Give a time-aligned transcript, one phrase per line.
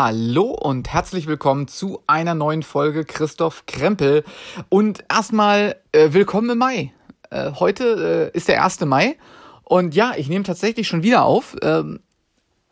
[0.00, 4.22] Hallo und herzlich willkommen zu einer neuen Folge Christoph Krempel.
[4.68, 6.92] Und erstmal äh, willkommen im Mai.
[7.30, 8.78] Äh, heute äh, ist der 1.
[8.82, 9.16] Mai
[9.64, 11.56] und ja, ich nehme tatsächlich schon wieder auf.
[11.62, 11.98] Ähm,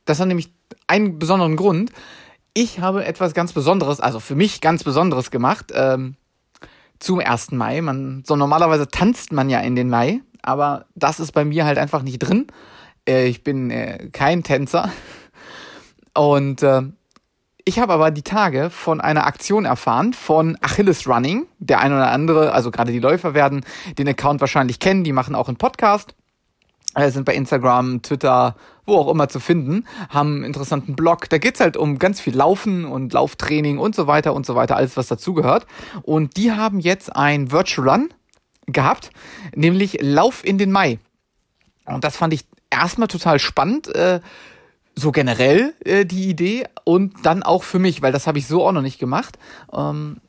[0.05, 0.53] das hat nämlich
[0.87, 1.91] einen besonderen Grund.
[2.55, 6.15] Ich habe etwas ganz Besonderes, also für mich ganz Besonderes gemacht ähm,
[7.01, 7.51] zum 1.
[7.51, 7.81] Mai.
[7.81, 11.79] Man, so normalerweise tanzt man ja in den Mai, aber das ist bei mir halt
[11.79, 12.47] einfach nicht drin.
[13.05, 14.93] Äh, ich bin äh, kein Tänzer.
[16.15, 16.83] Und äh,
[17.69, 21.47] ich habe aber die Tage von einer Aktion erfahren von Achilles Running.
[21.59, 23.67] Der eine oder andere, also gerade die Läufer werden
[23.99, 25.03] den Account wahrscheinlich kennen.
[25.03, 26.15] Die machen auch einen Podcast,
[26.95, 31.29] äh, sind bei Instagram, Twitter, wo auch immer zu finden, haben einen interessanten Blog.
[31.29, 34.77] Da geht's halt um ganz viel Laufen und Lauftraining und so weiter und so weiter,
[34.77, 35.67] alles was dazugehört.
[36.03, 38.15] Und die haben jetzt ein Virtual Run
[38.67, 39.11] gehabt,
[39.57, 41.01] nämlich Lauf in den Mai.
[41.85, 43.93] Und das fand ich erstmal total spannend.
[43.93, 44.21] Äh,
[44.99, 48.65] so generell äh, die Idee und dann auch für mich, weil das habe ich so
[48.65, 49.39] auch noch nicht gemacht.
[49.73, 50.21] Ähm,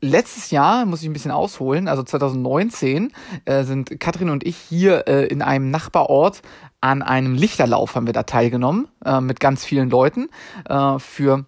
[0.00, 3.12] letztes Jahr, muss ich ein bisschen ausholen, also 2019,
[3.44, 6.42] äh, sind Katrin und ich hier äh, in einem Nachbarort
[6.80, 10.28] an einem Lichterlauf haben wir da teilgenommen, äh, mit ganz vielen Leuten,
[10.68, 11.44] äh, für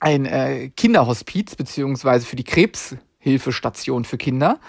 [0.00, 4.60] ein äh, Kinderhospiz, beziehungsweise für die Krebshilfestation für Kinder.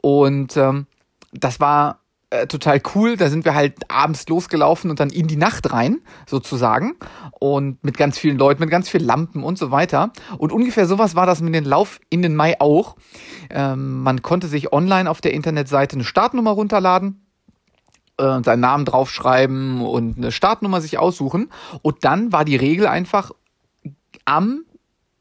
[0.00, 0.86] Und ähm,
[1.32, 3.16] das war äh, total cool.
[3.16, 6.94] Da sind wir halt abends losgelaufen und dann in die Nacht rein, sozusagen.
[7.38, 10.12] Und mit ganz vielen Leuten, mit ganz vielen Lampen und so weiter.
[10.38, 12.96] Und ungefähr sowas war das mit dem Lauf in den Mai auch.
[13.50, 17.26] Ähm, man konnte sich online auf der Internetseite eine Startnummer runterladen
[18.18, 21.50] äh, seinen Namen draufschreiben und eine Startnummer sich aussuchen.
[21.82, 23.30] Und dann war die Regel einfach
[24.24, 24.64] am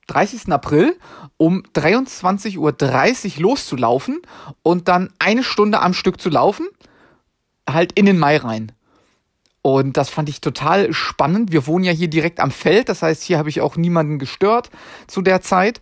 [0.08, 0.52] 30.
[0.52, 0.98] April
[1.38, 4.22] um 23.30 Uhr loszulaufen
[4.64, 6.68] und dann eine Stunde am Stück zu laufen
[7.70, 8.72] halt in den Mai rein.
[9.62, 11.52] Und das fand ich total spannend.
[11.52, 14.70] Wir wohnen ja hier direkt am Feld, das heißt, hier habe ich auch niemanden gestört
[15.08, 15.82] zu der Zeit.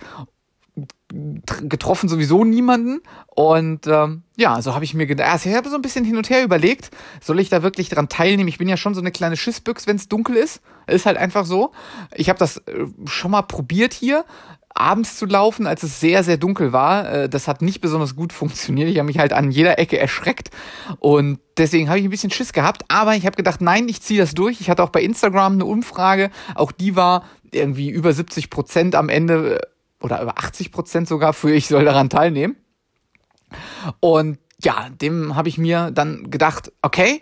[1.10, 3.02] Getroffen sowieso niemanden.
[3.28, 6.16] Und ähm, ja, so habe ich mir gedacht, also ich habe so ein bisschen hin
[6.16, 6.92] und her überlegt,
[7.22, 8.48] soll ich da wirklich dran teilnehmen?
[8.48, 10.62] Ich bin ja schon so eine kleine Schissbüchs, wenn es dunkel ist.
[10.88, 11.74] Ist halt einfach so.
[12.16, 14.24] Ich habe das äh, schon mal probiert hier,
[14.74, 17.10] abends zu laufen, als es sehr, sehr dunkel war.
[17.12, 18.90] Äh, das hat nicht besonders gut funktioniert.
[18.90, 20.50] Ich habe mich halt an jeder Ecke erschreckt
[21.00, 22.84] und deswegen habe ich ein bisschen Schiss gehabt.
[22.88, 24.62] Aber ich habe gedacht, nein, ich ziehe das durch.
[24.62, 26.32] Ich hatte auch bei Instagram eine Umfrage.
[26.56, 29.62] Auch die war irgendwie über 70 Prozent am Ende äh,
[30.04, 32.58] oder über 80 Prozent sogar für ich soll daran teilnehmen.
[34.00, 37.22] Und ja, dem habe ich mir dann gedacht, okay,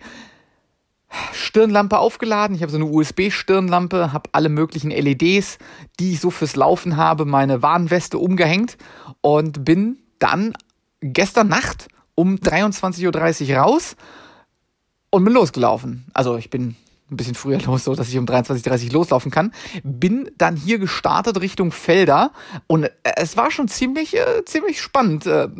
[1.33, 2.55] Stirnlampe aufgeladen.
[2.55, 5.57] Ich habe so eine USB-Stirnlampe, habe alle möglichen LEDs,
[5.99, 8.77] die ich so fürs Laufen habe, meine Warnweste umgehängt
[9.21, 10.53] und bin dann
[11.01, 13.95] gestern Nacht um 23.30 Uhr raus
[15.09, 16.05] und bin losgelaufen.
[16.13, 16.75] Also ich bin
[17.11, 19.53] ein bisschen früher los, so dass ich um 23.30 Uhr loslaufen kann.
[19.83, 22.31] Bin dann hier gestartet Richtung Felder
[22.67, 25.25] und es war schon ziemlich, äh, ziemlich spannend.
[25.25, 25.49] Äh, äh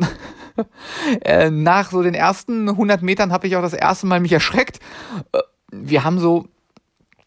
[1.50, 4.80] nach so den ersten 100 Metern habe ich auch das erste Mal mich erschreckt.
[5.32, 5.38] Äh,
[5.72, 6.46] wir haben so,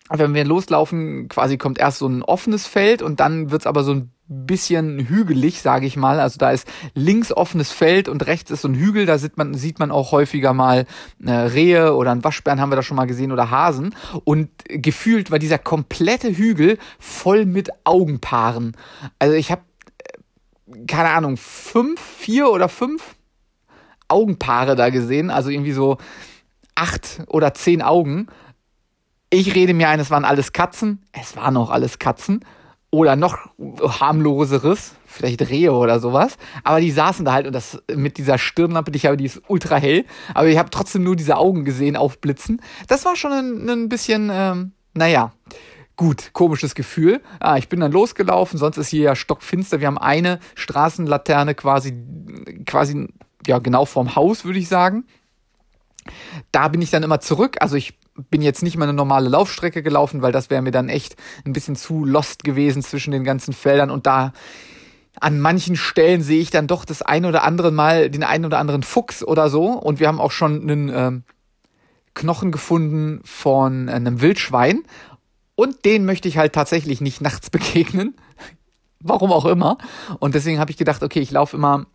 [0.10, 3.94] wenn wir loslaufen, quasi kommt erst so ein offenes Feld und dann wird's aber so
[3.94, 6.20] ein bisschen hügelig, sage ich mal.
[6.20, 9.06] Also da ist links offenes Feld und rechts ist so ein Hügel.
[9.06, 10.86] Da sieht man, sieht man auch häufiger mal
[11.24, 13.94] äh, Rehe oder ein Waschbären haben wir da schon mal gesehen oder Hasen.
[14.24, 18.76] Und gefühlt war dieser komplette Hügel voll mit Augenpaaren.
[19.20, 19.62] Also ich habe
[20.00, 23.15] äh, keine Ahnung fünf, vier oder fünf
[24.08, 25.30] Augenpaare da gesehen.
[25.30, 25.98] Also irgendwie so
[26.76, 28.28] acht oder zehn Augen.
[29.30, 31.04] Ich rede mir ein, es waren alles Katzen.
[31.12, 32.42] Es waren auch alles Katzen
[32.96, 36.38] oder noch harmloseres, vielleicht Rehe oder sowas.
[36.64, 39.42] Aber die saßen da halt und das mit dieser Stirnlampe, die ich habe, die ist
[39.50, 40.06] ultra hell.
[40.34, 42.62] Aber ich habe trotzdem nur diese Augen gesehen aufblitzen.
[42.88, 45.34] Das war schon ein, ein bisschen, ähm, naja,
[45.98, 47.22] gut, komisches Gefühl.
[47.42, 49.82] Ah, ich bin dann losgelaufen, sonst ist hier ja stockfinster.
[49.82, 51.94] Wir haben eine Straßenlaterne quasi,
[52.66, 53.08] quasi,
[53.48, 55.06] ja, genau vorm Haus, würde ich sagen.
[56.52, 57.58] Da bin ich dann immer zurück.
[57.62, 57.98] Also ich
[58.30, 61.16] bin jetzt nicht mal eine normale Laufstrecke gelaufen, weil das wäre mir dann echt
[61.46, 64.34] ein bisschen zu lost gewesen zwischen den ganzen Feldern und da
[65.20, 68.60] an manchen Stellen sehe ich dann doch das ein oder andere Mal den einen oder
[68.60, 71.24] anderen Fuchs oder so und wir haben auch schon einen ähm,
[72.14, 74.84] Knochen gefunden von einem Wildschwein
[75.56, 78.16] und den möchte ich halt tatsächlich nicht nachts begegnen.
[79.00, 79.78] Warum auch immer.
[80.20, 81.86] Und deswegen habe ich gedacht, okay, ich laufe immer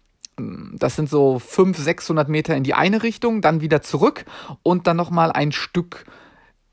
[0.78, 4.25] das sind so 500, 600 Meter in die eine Richtung, dann wieder zurück
[4.62, 6.04] und dann nochmal ein Stück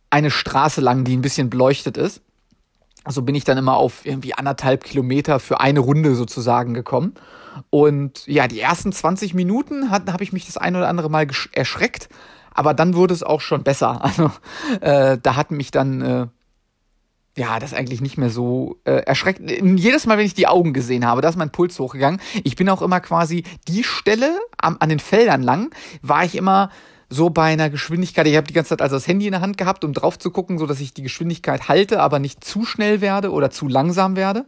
[0.09, 2.21] eine Straße lang, die ein bisschen beleuchtet ist.
[3.07, 7.13] So bin ich dann immer auf irgendwie anderthalb Kilometer für eine Runde sozusagen gekommen.
[7.69, 12.09] Und ja, die ersten 20 Minuten habe ich mich das ein oder andere Mal erschreckt,
[12.53, 14.01] aber dann wurde es auch schon besser.
[14.03, 14.31] Also
[14.81, 16.27] äh, da hat mich dann äh,
[17.37, 19.41] ja, das eigentlich nicht mehr so äh, erschreckt.
[19.49, 22.19] Jedes Mal, wenn ich die Augen gesehen habe, da ist mein Puls hochgegangen.
[22.43, 26.71] Ich bin auch immer quasi die Stelle am, an den Feldern lang, war ich immer
[27.09, 28.25] so bei einer Geschwindigkeit.
[28.25, 30.31] Ich habe die ganze Zeit also das Handy in der Hand gehabt, um drauf zu
[30.31, 34.15] gucken, so dass ich die Geschwindigkeit halte, aber nicht zu schnell werde oder zu langsam
[34.15, 34.45] werde.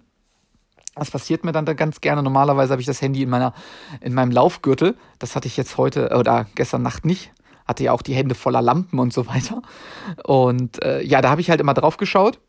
[0.95, 2.23] Das passiert mir dann da ganz gerne.
[2.23, 3.53] Normalerweise habe ich das Handy in meiner
[4.01, 4.97] in meinem Laufgürtel.
[5.19, 7.31] Das hatte ich jetzt heute oder gestern Nacht nicht.
[7.65, 9.61] Hatte ja auch die Hände voller Lampen und so weiter.
[10.23, 12.39] Und äh, ja, da habe ich halt immer drauf geschaut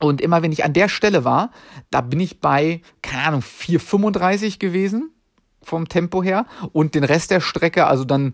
[0.00, 1.50] und immer wenn ich an der Stelle war,
[1.90, 5.10] da bin ich bei, keine Ahnung, 4,35 gewesen
[5.62, 6.46] vom Tempo her.
[6.72, 8.32] Und den Rest der Strecke, also dann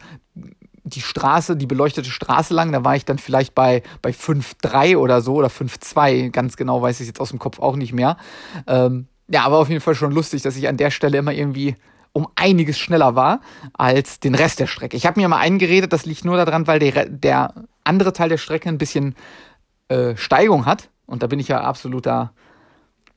[0.84, 5.20] die Straße, die beleuchtete Straße lang, da war ich dann vielleicht bei, bei 5,3 oder
[5.20, 6.30] so oder 5,2.
[6.30, 8.16] Ganz genau weiß ich jetzt aus dem Kopf auch nicht mehr.
[8.68, 11.74] Ähm, ja, aber auf jeden Fall schon lustig, dass ich an der Stelle immer irgendwie
[12.12, 13.40] um einiges schneller war
[13.74, 14.96] als den Rest der Strecke.
[14.96, 17.52] Ich habe mir mal eingeredet, das liegt nur daran, weil der, der
[17.82, 19.16] andere Teil der Strecke ein bisschen
[19.88, 22.32] äh, Steigung hat und da bin ich ja absoluter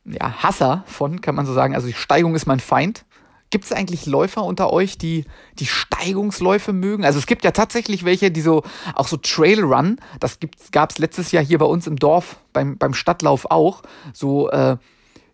[0.06, 1.76] ja, Hasser von, kann man so sagen.
[1.76, 3.06] Also die Steigung ist mein Feind.
[3.52, 5.26] Gibt es eigentlich Läufer unter euch, die
[5.58, 7.04] die Steigungsläufe mögen?
[7.04, 8.64] Also es gibt ja tatsächlich welche, die so,
[8.94, 10.38] auch so Trailrun, das
[10.72, 13.82] gab es letztes Jahr hier bei uns im Dorf, beim, beim Stadtlauf auch,
[14.14, 14.78] so äh,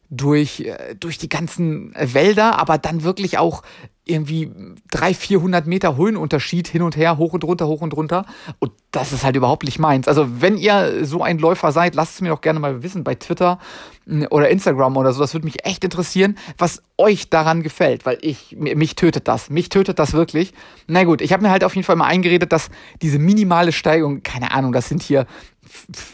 [0.10, 3.64] durch, äh, durch die ganzen Wälder, aber dann wirklich auch
[4.06, 4.52] irgendwie
[4.92, 8.26] 300, 400 Meter Höhenunterschied hin und her, hoch und runter, hoch und runter.
[8.60, 10.08] Und das ist halt überhaupt nicht meins.
[10.08, 13.16] Also wenn ihr so ein Läufer seid, lasst es mir doch gerne mal wissen bei
[13.16, 13.60] Twitter
[14.06, 15.22] hm, oder Instagram oder so.
[15.22, 19.50] Das würde mich echt interessieren, was euch daran gefällt, weil ich, mich tötet das.
[19.50, 20.54] Mich tötet das wirklich.
[20.88, 22.70] Na gut, ich habe mir halt auf jeden Fall mal eingeredet, dass
[23.02, 25.26] diese minimale Steigung, keine Ahnung, das sind hier,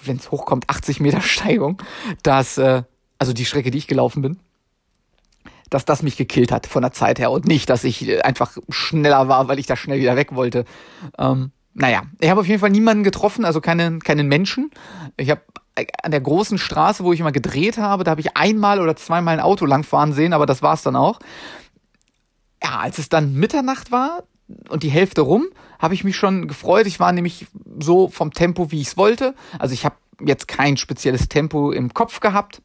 [0.06, 1.82] wenn es hochkommt, 80 Meter Steigung,
[2.24, 2.84] dass, äh,
[3.20, 4.40] also die Strecke, die ich gelaufen bin,
[5.72, 8.58] dass das mich gekillt hat von der Zeit her und nicht, dass ich äh, einfach
[8.70, 10.66] schneller war, weil ich da schnell wieder weg wollte.
[11.18, 14.70] Ähm, naja, ich habe auf jeden Fall niemanden getroffen, also keinen, keinen Menschen.
[15.18, 15.42] Ich habe
[15.76, 18.96] äh, an der großen Straße, wo ich immer gedreht habe, da habe ich einmal oder
[18.98, 21.20] zweimal ein Auto langfahren sehen, aber das war es dann auch.
[22.62, 24.24] Ja, als es dann Mitternacht war
[24.70, 25.48] und die Hälfte rum,
[25.80, 26.86] habe ich mich schon gefreut.
[26.86, 27.48] Ich war nämlich
[27.80, 29.34] so vom Tempo, wie ich es wollte.
[29.58, 32.62] Also ich habe jetzt kein spezielles Tempo im Kopf gehabt.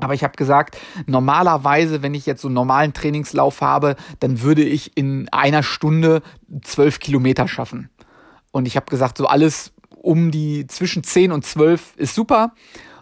[0.00, 4.62] Aber ich habe gesagt, normalerweise, wenn ich jetzt so einen normalen Trainingslauf habe, dann würde
[4.62, 6.22] ich in einer Stunde
[6.62, 7.90] zwölf Kilometer schaffen.
[8.52, 12.52] Und ich habe gesagt, so alles um die zwischen zehn und zwölf ist super.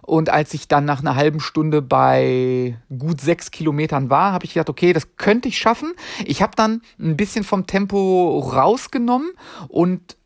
[0.00, 4.54] Und als ich dann nach einer halben Stunde bei gut sechs Kilometern war, habe ich
[4.54, 5.92] gedacht, okay, das könnte ich schaffen.
[6.25, 9.32] Ich habe dann ein bisschen vom Tempo rausgenommen
[9.69, 10.16] und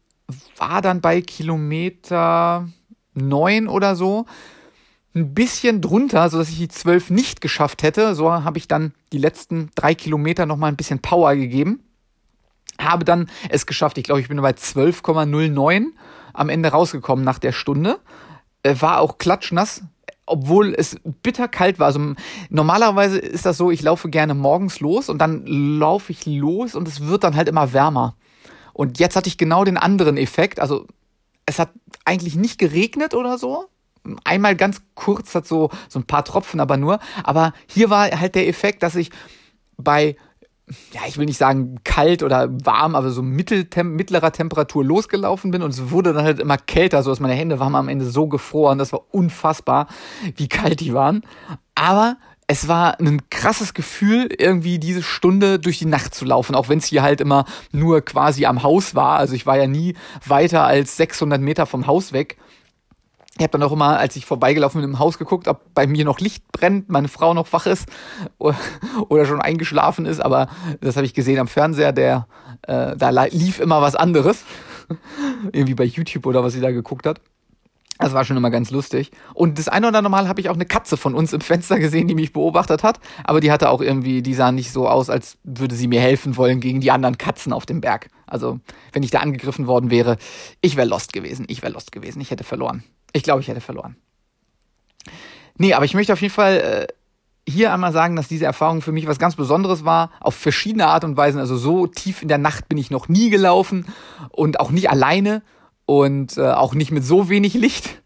[0.56, 2.68] war dann bei Kilometer
[3.14, 4.26] neun oder so
[5.14, 8.14] ein bisschen drunter, so dass ich die zwölf nicht geschafft hätte.
[8.14, 11.80] So habe ich dann die letzten drei Kilometer nochmal ein bisschen Power gegeben.
[12.80, 13.98] Habe dann es geschafft.
[13.98, 15.86] Ich glaube, ich bin bei 12,09
[16.32, 17.98] am Ende rausgekommen nach der Stunde.
[18.62, 19.82] Äh, war auch klatschnass,
[20.26, 21.86] obwohl es bitterkalt war.
[21.86, 22.14] Also
[22.48, 26.86] normalerweise ist das so, ich laufe gerne morgens los und dann laufe ich los und
[26.86, 28.16] es wird dann halt immer wärmer.
[28.72, 30.60] Und jetzt hatte ich genau den anderen Effekt.
[30.60, 30.86] Also
[31.46, 31.70] es hat
[32.04, 33.66] eigentlich nicht geregnet oder so,
[34.24, 36.98] einmal ganz kurz hat so, so ein paar Tropfen aber nur.
[37.24, 39.10] Aber hier war halt der Effekt, dass ich
[39.76, 40.16] bei,
[40.92, 45.62] ja, ich will nicht sagen kalt oder warm, aber so mitteltem mittlerer Temperatur losgelaufen bin
[45.62, 48.26] und es wurde dann halt immer kälter, so dass meine Hände waren am Ende so
[48.26, 48.78] gefroren.
[48.78, 49.88] Das war unfassbar,
[50.36, 51.22] wie kalt die waren.
[51.74, 52.16] Aber
[52.46, 56.78] es war ein krasses Gefühl, irgendwie diese Stunde durch die Nacht zu laufen, auch wenn
[56.78, 59.18] es hier halt immer nur quasi am Haus war.
[59.18, 59.94] Also ich war ja nie
[60.26, 62.38] weiter als 600 Meter vom Haus weg.
[63.40, 66.04] Ich habe dann auch immer, als ich vorbeigelaufen bin, im Haus geguckt, ob bei mir
[66.04, 67.88] noch Licht brennt, meine Frau noch wach ist
[68.38, 70.20] oder schon eingeschlafen ist.
[70.20, 70.48] Aber
[70.82, 72.26] das habe ich gesehen am Fernseher, der
[72.68, 74.44] äh, da lief immer was anderes.
[75.52, 77.22] Irgendwie bei YouTube oder was sie da geguckt hat.
[77.98, 79.10] Das war schon immer ganz lustig.
[79.32, 81.78] Und das eine oder andere Mal habe ich auch eine Katze von uns im Fenster
[81.78, 83.00] gesehen, die mich beobachtet hat.
[83.24, 86.36] Aber die hatte auch irgendwie, die sah nicht so aus, als würde sie mir helfen
[86.36, 88.08] wollen gegen die anderen Katzen auf dem Berg.
[88.26, 88.60] Also,
[88.92, 90.18] wenn ich da angegriffen worden wäre,
[90.60, 91.46] ich wäre lost gewesen.
[91.48, 92.20] Ich wäre lost gewesen.
[92.20, 92.84] Ich hätte verloren.
[93.12, 93.96] Ich glaube, ich hätte verloren.
[95.56, 98.92] Nee, aber ich möchte auf jeden Fall äh, hier einmal sagen, dass diese Erfahrung für
[98.92, 101.40] mich was ganz Besonderes war, auf verschiedene Art und Weisen.
[101.40, 103.86] Also so tief in der Nacht bin ich noch nie gelaufen
[104.30, 105.42] und auch nicht alleine
[105.86, 108.00] und äh, auch nicht mit so wenig Licht.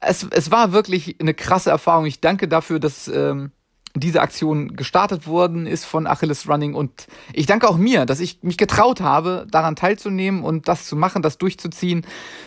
[0.00, 2.06] Es, es war wirklich eine krasse Erfahrung.
[2.06, 3.52] Ich danke dafür, dass ähm,
[3.94, 8.42] diese Aktion gestartet worden ist von Achilles Running und ich danke auch mir, dass ich
[8.42, 12.06] mich getraut habe, daran teilzunehmen und das zu machen, das durchzuziehen.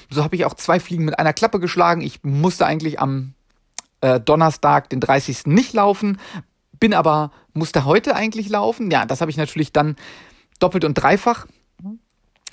[0.09, 2.01] So habe ich auch zwei Fliegen mit einer Klappe geschlagen.
[2.01, 3.33] Ich musste eigentlich am
[3.99, 5.47] äh, Donnerstag, den 30.
[5.47, 6.17] nicht laufen,
[6.79, 8.89] bin aber, musste heute eigentlich laufen.
[8.89, 9.95] Ja, das habe ich natürlich dann
[10.59, 11.45] doppelt und dreifach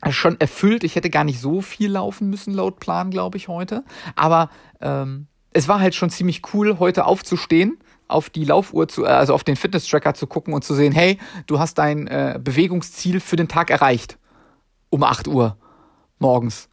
[0.08, 0.82] schon erfüllt.
[0.82, 3.84] Ich hätte gar nicht so viel laufen müssen laut Plan, glaube ich, heute.
[4.16, 7.78] Aber ähm, es war halt schon ziemlich cool, heute aufzustehen,
[8.10, 11.18] auf die Laufuhr zu, äh, also auf den Fitness-Tracker zu gucken und zu sehen, hey,
[11.46, 14.18] du hast dein äh, Bewegungsziel für den Tag erreicht.
[14.90, 15.56] Um 8 Uhr
[16.18, 16.68] morgens.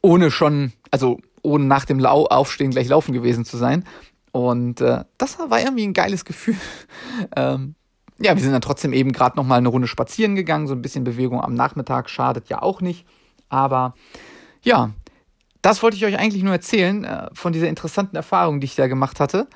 [0.00, 3.84] Ohne schon, also ohne nach dem Lau Aufstehen gleich laufen gewesen zu sein.
[4.32, 6.56] Und äh, das war irgendwie ein geiles Gefühl.
[7.36, 7.74] ähm,
[8.18, 10.66] ja, wir sind dann trotzdem eben gerade noch mal eine Runde spazieren gegangen.
[10.66, 13.06] So ein bisschen Bewegung am Nachmittag schadet ja auch nicht.
[13.48, 13.94] Aber
[14.62, 14.90] ja,
[15.62, 18.86] das wollte ich euch eigentlich nur erzählen äh, von dieser interessanten Erfahrung, die ich da
[18.86, 19.48] gemacht hatte,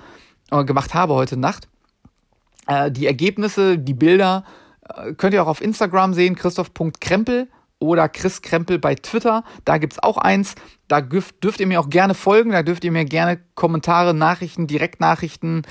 [0.52, 1.68] äh, gemacht habe heute Nacht.
[2.66, 4.44] Äh, die Ergebnisse, die Bilder
[4.88, 9.44] äh, könnt ihr auch auf Instagram sehen, christoph.krempel oder Chris Krempel bei Twitter.
[9.64, 10.54] Da gibt es auch eins.
[10.88, 12.52] Da dürft, dürft ihr mir auch gerne folgen.
[12.52, 15.62] Da dürft ihr mir gerne Kommentare, Nachrichten, Direktnachrichten,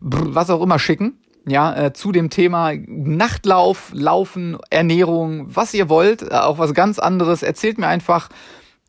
[0.00, 1.18] was auch immer schicken.
[1.46, 6.98] Ja, äh, zu dem Thema Nachtlauf, Laufen, Ernährung, was ihr wollt, äh, auch was ganz
[6.98, 7.42] anderes.
[7.42, 8.30] Erzählt mir einfach,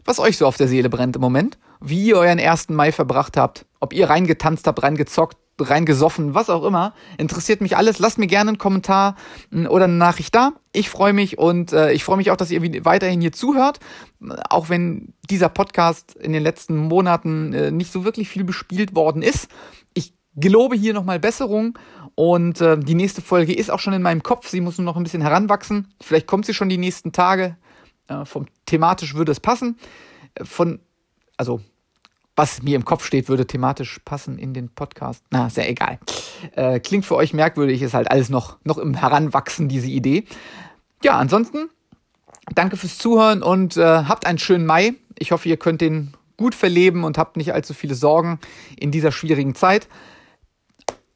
[0.05, 3.35] was euch so auf der Seele brennt im Moment, wie ihr euren ersten Mai verbracht
[3.35, 6.93] habt, ob ihr reingetanzt habt, reingezockt, reingesoffen, was auch immer.
[7.19, 7.99] Interessiert mich alles.
[7.99, 9.15] Lasst mir gerne einen Kommentar
[9.51, 10.53] hm, oder eine Nachricht da.
[10.73, 13.79] Ich freue mich und äh, ich freue mich auch, dass ihr weiterhin hier zuhört.
[14.49, 19.21] Auch wenn dieser Podcast in den letzten Monaten äh, nicht so wirklich viel bespielt worden
[19.21, 19.47] ist.
[19.93, 21.77] Ich gelobe hier nochmal Besserung
[22.15, 24.49] und äh, die nächste Folge ist auch schon in meinem Kopf.
[24.49, 25.93] Sie muss nur noch ein bisschen heranwachsen.
[26.01, 27.55] Vielleicht kommt sie schon die nächsten Tage.
[28.07, 29.77] Äh, vom thematisch würde es passen.
[30.33, 30.79] Äh, von,
[31.37, 31.61] also,
[32.35, 35.23] was mir im Kopf steht, würde thematisch passen in den Podcast.
[35.31, 35.99] Na, sehr egal.
[36.55, 40.25] Äh, klingt für euch merkwürdig, ist halt alles noch, noch im Heranwachsen, diese Idee.
[41.03, 41.69] Ja, ansonsten,
[42.53, 44.95] danke fürs Zuhören und äh, habt einen schönen Mai.
[45.17, 48.39] Ich hoffe, ihr könnt den gut verleben und habt nicht allzu viele Sorgen
[48.77, 49.87] in dieser schwierigen Zeit.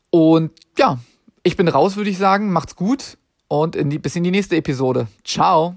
[0.09, 0.99] Und ja,
[1.43, 2.51] ich bin raus, würde ich sagen.
[2.51, 5.07] Macht's gut und in die, bis in die nächste Episode.
[5.25, 5.75] Ciao.